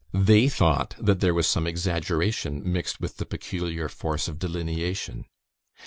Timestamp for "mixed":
2.65-2.99